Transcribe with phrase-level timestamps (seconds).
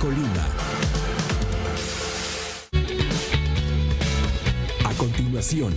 [0.00, 0.46] Colima.
[4.84, 5.74] A continuación.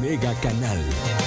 [0.00, 1.21] Mega Canal.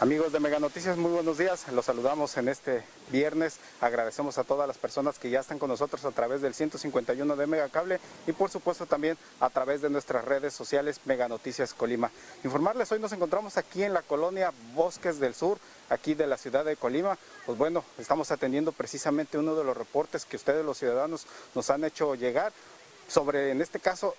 [0.00, 1.68] Amigos de Mega Noticias, muy buenos días.
[1.72, 3.58] Los saludamos en este viernes.
[3.82, 7.46] Agradecemos a todas las personas que ya están con nosotros a través del 151 de
[7.46, 12.10] Mega Cable y por supuesto también a través de nuestras redes sociales Mega Noticias Colima.
[12.44, 15.58] Informarles, hoy nos encontramos aquí en la colonia Bosques del Sur,
[15.90, 17.18] aquí de la ciudad de Colima.
[17.44, 21.84] Pues bueno, estamos atendiendo precisamente uno de los reportes que ustedes los ciudadanos nos han
[21.84, 22.54] hecho llegar
[23.06, 24.14] sobre, en este caso,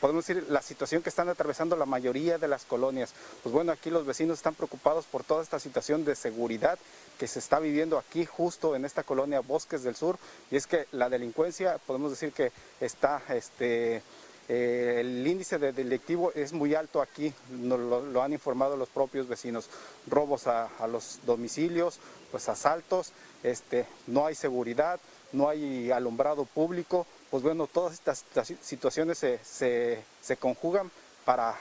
[0.00, 3.14] podemos decir, la situación que están atravesando la mayoría de las colonias.
[3.42, 6.78] Pues bueno, aquí los vecinos están preocupados por toda esta situación de seguridad
[7.18, 10.18] que se está viviendo aquí justo en esta colonia Bosques del Sur.
[10.50, 14.02] Y es que la delincuencia, podemos decir que está, este,
[14.48, 19.68] eh, el índice de delictivo es muy alto aquí, lo han informado los propios vecinos.
[20.06, 21.98] Robos a, a los domicilios,
[22.30, 25.00] pues asaltos, este, no hay seguridad,
[25.32, 28.24] no hay alumbrado público, pues bueno, todas estas,
[28.62, 30.90] situaciones se, se, se, conjugan
[31.24, 31.54] para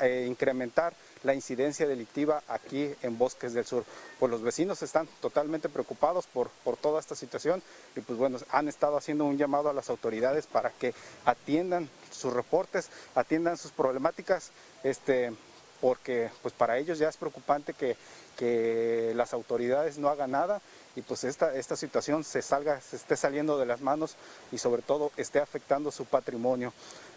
[0.00, 3.84] eh, incrementar la incidencia delictiva aquí en Bosques del Sur.
[4.18, 7.62] Pues los vecinos están totalmente preocupados por, por toda esta situación
[7.96, 12.32] y pues bueno, han estado haciendo un llamado a las autoridades para que atiendan sus
[12.32, 14.50] reportes, atiendan sus problemáticas,
[14.84, 15.32] este,
[15.84, 17.98] porque pues para ellos ya es preocupante que,
[18.38, 20.62] que las autoridades no hagan nada
[20.96, 24.16] y pues esta, esta situación se salga, se esté saliendo de las manos
[24.50, 26.72] y sobre todo esté afectando su patrimonio.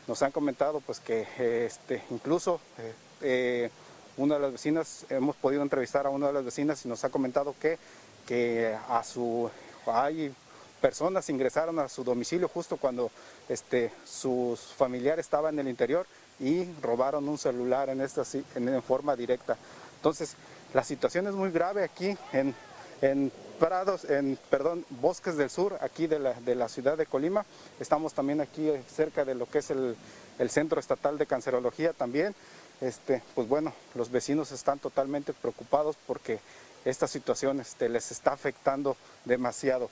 [0.06, 1.26] Nos han comentado pues que
[1.66, 3.70] este, incluso eh, eh,
[4.18, 7.10] una de las vecinas, hemos podido entrevistar a una de las vecinas y nos ha
[7.10, 7.80] comentado que,
[8.28, 9.50] que a su,
[9.86, 10.36] hay
[10.82, 13.12] personas ingresaron a su domicilio justo cuando
[13.48, 16.06] este, sus familiares estaban en el interior
[16.40, 18.24] y robaron un celular en, esta,
[18.56, 19.58] en, forma directa.
[19.96, 20.36] Entonces,
[20.74, 22.54] la situación es muy grave aquí en,
[23.02, 27.46] en Prados, en perdón, Bosques del Sur, aquí de la, de la, ciudad de Colima.
[27.80, 29.96] Estamos también aquí cerca de lo que es el,
[30.38, 32.36] el Centro Estatal de Cancerología también.
[32.82, 36.40] Este, pues bueno, los vecinos están totalmente preocupados porque
[36.86, 39.90] esta situación este, les está afectando demasiado.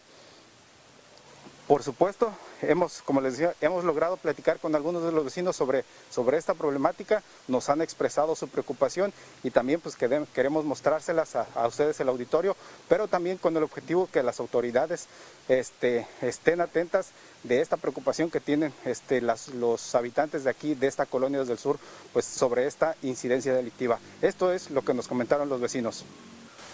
[1.68, 2.32] Por supuesto,
[2.62, 6.54] hemos, como les decía, hemos logrado platicar con algunos de los vecinos sobre, sobre esta
[6.54, 9.12] problemática, nos han expresado su preocupación
[9.42, 12.56] y también pues queremos, mostrárselas a, a, ustedes el auditorio,
[12.88, 15.08] pero también con el objetivo que las autoridades
[15.50, 17.10] este, estén atentas
[17.42, 21.80] de esta preocupación que tienen este, los habitantes de aquí, de esta colonia del sur,
[22.14, 23.98] pues sobre esta incidencia delictiva.
[24.22, 26.06] Esto es lo que nos comentaron los vecinos.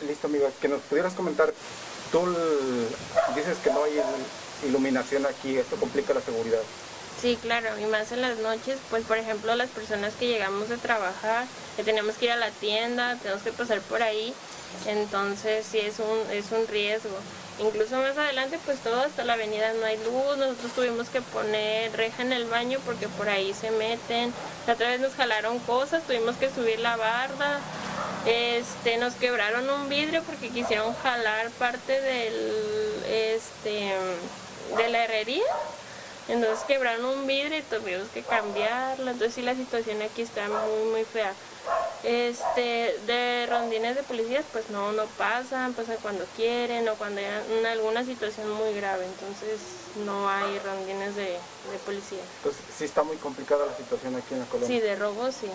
[0.05, 1.53] Listo, amigo, que nos pudieras comentar,
[2.11, 2.19] tú
[3.35, 4.01] dices que no hay
[4.65, 6.61] iluminación aquí, esto complica la seguridad.
[7.21, 10.77] Sí, claro, y más en las noches, pues por ejemplo las personas que llegamos de
[10.77, 11.45] trabajar,
[11.77, 14.33] que tenemos que ir a la tienda, tenemos que pasar por ahí,
[14.87, 17.15] entonces sí es un, es un riesgo.
[17.59, 21.95] Incluso más adelante, pues todo hasta la avenida no hay luz, nosotros tuvimos que poner
[21.95, 24.33] reja en el baño porque por ahí se meten.
[24.65, 27.59] La otra vez nos jalaron cosas, tuvimos que subir la barda,
[28.25, 32.51] este, nos quebraron un vidrio porque quisieron jalar parte del,
[33.07, 33.93] este,
[34.77, 35.43] de la herrería.
[36.27, 39.11] Entonces quebraron un vidrio y tuvimos que cambiarlo.
[39.11, 41.33] Entonces sí la situación aquí está muy muy fea.
[42.03, 47.27] Este, de rondines de policías pues no, no pasan, pasan cuando quieren o cuando hay
[47.59, 49.05] una, alguna situación muy grave.
[49.05, 49.59] Entonces
[50.05, 52.21] no hay rondines de, de policía.
[52.37, 54.67] Entonces sí está muy complicada la situación aquí en la colonia.
[54.67, 55.47] Sí, de robo sí.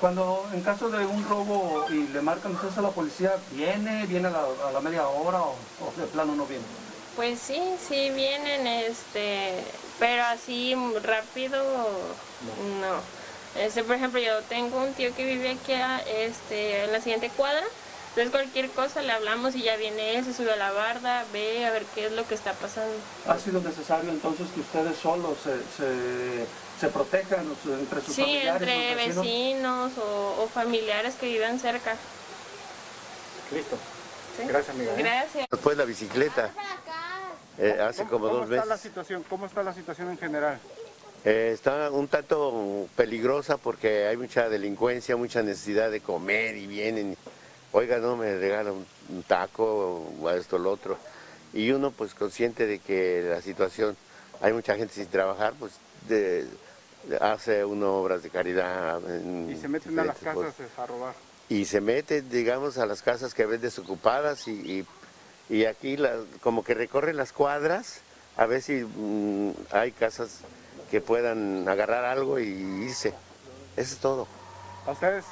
[0.00, 4.06] Cuando en caso de un robo y le marcan ustedes a la policía, ¿viene?
[4.06, 6.64] ¿Viene a la, a la media hora o, o de plano no viene?
[7.16, 9.52] Pues sí, sí vienen, este,
[9.98, 11.62] pero así rápido
[12.80, 13.60] no.
[13.60, 15.74] Este, por ejemplo, yo tengo un tío que vive aquí
[16.16, 17.62] este, en la siguiente cuadra,
[18.08, 21.66] entonces cualquier cosa le hablamos y ya viene él, se sube a la barda, ve
[21.66, 22.94] a ver qué es lo que está pasando.
[23.26, 26.46] ¿Ha sido necesario entonces que ustedes solos se, se,
[26.80, 27.46] se protejan
[27.78, 28.62] entre sus sí, familiares?
[28.62, 31.94] entre vecinos, vecinos o, o familiares que viven cerca.
[33.52, 33.76] Listo.
[34.38, 34.92] Gracias, amiga.
[34.92, 34.96] ¿eh?
[34.96, 35.46] Gracias.
[35.50, 36.50] Después la bicicleta,
[37.58, 38.80] eh, hace como ¿Cómo dos está la meses.
[38.82, 39.24] situación?
[39.28, 40.58] ¿Cómo está la situación en general?
[41.24, 47.16] Eh, está un tanto peligrosa porque hay mucha delincuencia, mucha necesidad de comer y vienen.
[47.72, 50.96] Oiga, no me regala un, un taco o esto o lo otro.
[51.54, 53.96] Y uno pues consciente de que la situación,
[54.40, 55.72] hay mucha gente sin trabajar, pues
[56.08, 56.46] de-
[57.20, 59.00] hace uno obras de caridad.
[59.48, 60.54] Y se meten a las casas cosas.
[60.78, 61.14] a robar.
[61.48, 64.86] y se mete, digamos, a las casas que ven desocupadas y, y,
[65.52, 68.00] y aquí la- como que recorren las cuadras
[68.38, 70.38] a ver si mm, hay casas
[70.90, 72.48] que puedan agarrar algo y
[72.86, 73.10] irse.
[73.76, 74.26] Eso es todo.
[74.86, 75.24] ¿A ustedes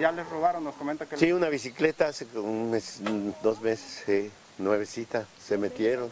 [0.00, 0.64] ya les robaron?
[0.64, 1.16] Nos comenta que...
[1.18, 6.10] Sí, una bicicleta hace un mes, mm, dos meses, sí, nuevecita, se metieron.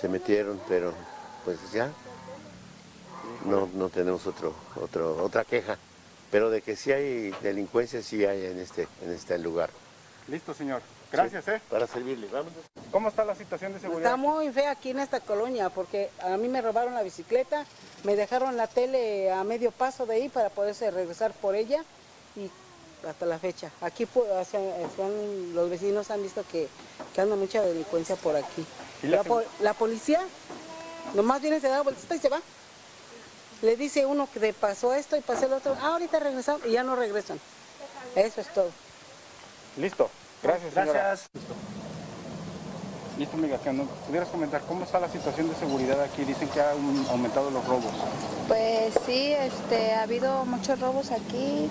[0.00, 0.92] Se metieron, pero
[1.46, 1.90] pues ya
[3.46, 5.78] no, no tenemos otro, otro, otra queja.
[6.30, 9.70] Pero de que sí hay delincuencia, sí hay en este, en este lugar.
[10.28, 10.82] Listo, señor.
[11.10, 11.60] Gracias, ¿eh?
[11.68, 12.58] Para servirle, vámonos.
[12.90, 14.12] ¿Cómo está la situación de seguridad?
[14.12, 17.66] Está muy fea aquí en esta colonia porque a mí me robaron la bicicleta,
[18.04, 21.84] me dejaron la tele a medio paso de ahí para poderse regresar por ella
[22.36, 22.50] y
[23.06, 23.70] hasta la fecha.
[23.80, 24.60] Aquí o sea,
[25.52, 26.68] los vecinos han visto que,
[27.14, 28.64] que anda mucha delincuencia por aquí.
[29.02, 30.20] ¿Y la La, po- la policía
[31.14, 32.40] nomás viene, se da vueltita y se va.
[33.60, 36.70] Le dice uno que le pasó esto y pasó el otro, ah, ahorita regresamos y
[36.72, 37.38] ya no regresan.
[38.16, 38.70] Eso es todo.
[39.76, 40.10] Listo.
[40.42, 40.92] Gracias, señora.
[40.92, 41.30] Gracias.
[43.18, 46.24] Listo, amiga, que nos pudieras comentar cómo está la situación de seguridad aquí.
[46.24, 47.92] Dicen que han aumentado los robos.
[48.48, 51.68] Pues sí, este, ha habido muchos robos aquí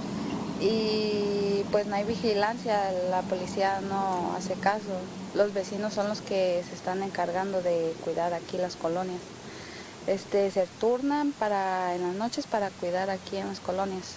[0.59, 4.99] y pues no hay vigilancia, la policía no hace caso.
[5.33, 9.21] Los vecinos son los que se están encargando de cuidar aquí las colonias.
[10.07, 14.15] Este, se turnan para en las noches para cuidar aquí en las colonias.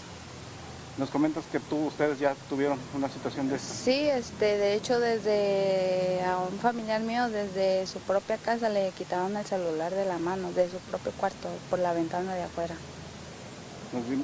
[0.97, 3.75] Nos comentas que tú, ustedes ya tuvieron una situación de esta.
[3.75, 9.37] Sí, este, de hecho desde a un familiar mío desde su propia casa le quitaron
[9.37, 12.77] el celular de la mano, de su propio cuarto, por la ventana de afuera.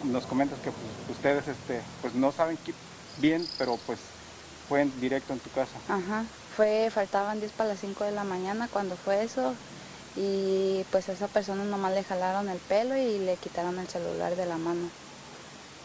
[0.04, 2.74] Nos, comentas que pues, ustedes este, pues no saben qué-
[3.18, 3.98] bien, pero pues
[4.68, 5.72] fue en directo en tu casa.
[5.88, 6.24] Ajá,
[6.56, 9.54] fue, faltaban 10 para las 5 de la mañana cuando fue eso
[10.16, 14.36] y pues a esa persona nomás le jalaron el pelo y le quitaron el celular
[14.36, 14.88] de la mano.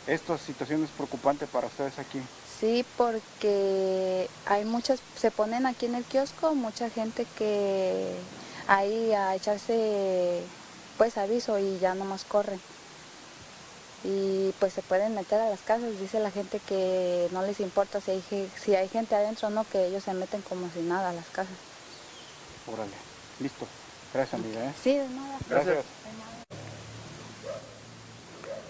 [0.07, 2.21] Esta situación es preocupante para ustedes aquí.
[2.59, 8.15] Sí, porque hay muchas, se ponen aquí en el kiosco mucha gente que
[8.67, 10.41] ahí a echarse
[10.97, 12.59] pues aviso y ya nomás corren.
[14.03, 17.99] Y pues se pueden meter a las casas, dice la gente que no les importa
[17.99, 21.09] si hay, si hay gente adentro o no, que ellos se meten como si nada
[21.09, 21.55] a las casas.
[22.71, 22.93] Órale.
[23.39, 23.65] Listo.
[24.13, 24.65] Gracias, amiga.
[24.65, 24.73] ¿eh?
[24.81, 25.37] Sí, de nada.
[25.49, 25.85] Gracias.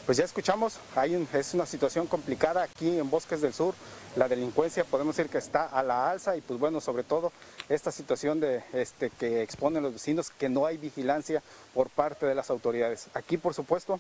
[0.06, 3.74] Pues ya escuchamos, hay un- es una situación complicada aquí en Bosques del Sur.
[4.16, 7.32] La delincuencia podemos decir que está a la alza y pues bueno, sobre todo
[7.70, 11.42] esta situación de este que exponen los vecinos que no hay vigilancia
[11.74, 13.08] por parte de las autoridades.
[13.16, 14.00] Aquí por supuesto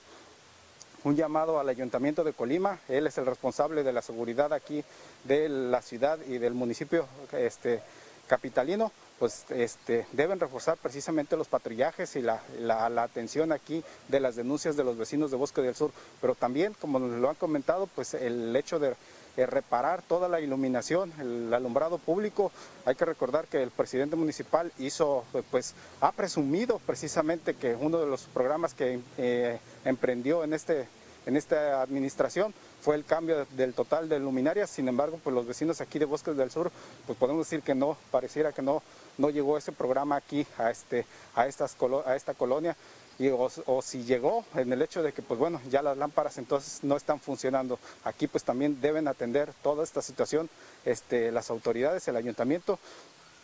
[1.03, 4.83] un llamado al Ayuntamiento de Colima, él es el responsable de la seguridad aquí
[5.23, 7.81] de la ciudad y del municipio este,
[8.27, 14.35] capitalino, pues este, deben reforzar precisamente los patrullajes y la, la- atención aquí de las
[14.35, 15.91] denuncias de los vecinos de Bosque del Sur,
[16.21, 18.95] pero también, como nos lo han comentado, pues el hecho de
[19.37, 22.51] eh, reparar toda la iluminación, el alumbrado público.
[22.85, 28.07] Hay que recordar que el presidente municipal hizo, pues, ha presumido precisamente que uno de
[28.07, 30.87] los programas que eh, emprendió en este
[31.27, 32.53] en esta administración
[32.85, 36.37] fue el cambio del total de luminarias, sin embargo, pues los vecinos aquí de Bosques
[36.37, 36.71] del Sur,
[37.07, 38.83] pues podemos decir que no, pareciera que no,
[39.17, 41.75] no llegó ese programa aquí a, este, a, estas,
[42.05, 42.77] a esta colonia,
[43.17, 46.37] y, o, o si llegó en el hecho de que, pues bueno, ya las lámparas
[46.37, 47.79] entonces no están funcionando.
[48.03, 50.47] Aquí pues también deben atender toda esta situación
[50.85, 52.77] este, las autoridades, el ayuntamiento,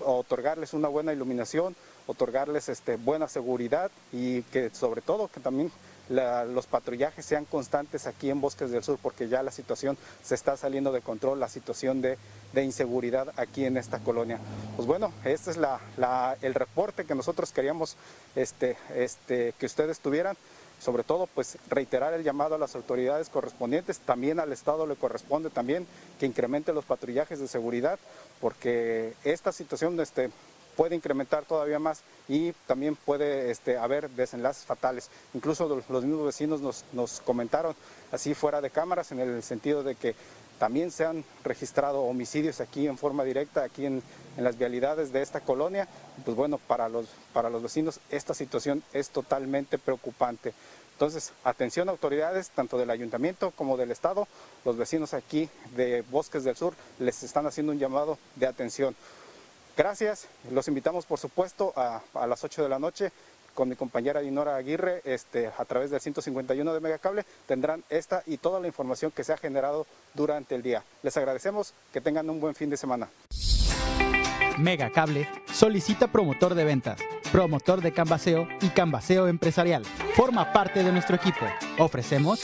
[0.06, 5.72] otorgarles una buena iluminación, otorgarles este, buena seguridad y que sobre todo que también
[6.12, 10.58] los patrullajes sean constantes aquí en Bosques del Sur porque ya la situación se está
[10.58, 12.18] saliendo de control, la situación de,
[12.56, 14.40] inseguridad aquí en esta colonia.
[14.76, 15.60] Pues bueno, este es
[16.42, 17.96] el reporte que nosotros queríamos
[18.36, 20.36] este, este, que ustedes tuvieran
[20.82, 25.52] sobre todo pues reiterar el llamado a las autoridades correspondientes, también al Estado le corresponde
[25.52, 25.86] también
[26.20, 28.00] que incremente los patrullajes de seguridad,
[28.40, 30.32] porque esta situación este,
[30.82, 35.12] puede incrementar todavía más y también puede este, haber desenlaces fatales.
[35.36, 37.76] Incluso los mismos vecinos nos, nos comentaron
[38.12, 40.16] así fuera de cámaras en el sentido de que
[40.58, 44.02] también se han registrado homicidios aquí en forma directa, aquí en,
[44.38, 45.88] en las vialidades de esta colonia.
[46.26, 50.52] Pues bueno, para los, para los vecinos esta situación es totalmente preocupante.
[50.94, 54.28] Entonces, atención autoridades, tanto del ayuntamiento como del estado,
[54.66, 58.96] los vecinos aquí de Bosques del Sur les están haciendo un llamado de atención.
[59.82, 63.12] Gracias, los invitamos por supuesto a, a las 8 de la noche
[63.56, 68.38] con mi compañera Dinora Aguirre este, a través del 151 de Megacable tendrán esta y
[68.38, 70.84] toda la información que se ha generado durante el día.
[71.02, 73.10] Les agradecemos, que tengan un buen fin de semana.
[74.60, 77.00] Megacable solicita promotor de ventas,
[77.32, 79.84] promotor de canvaseo y canvaseo empresarial.
[80.14, 81.48] Forma parte de nuestro equipo.
[81.80, 82.44] Ofrecemos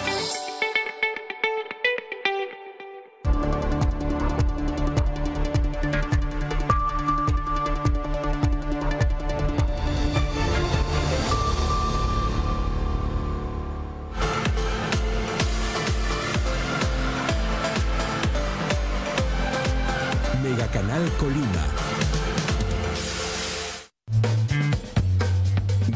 [21.21, 21.63] Colima.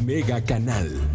[0.06, 1.15] Mega Canal.